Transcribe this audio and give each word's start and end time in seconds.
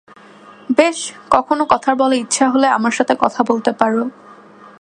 বেশ, 0.75 0.97
কখনো 1.29 1.63
কথা 1.65 1.91
বলার 1.95 2.19
ইচ্ছা 2.19 2.45
হলে, 2.49 2.67
আমার 2.67 2.91
সাথে 2.91 3.13
বলতে 3.43 3.71
পারো। 3.71 4.03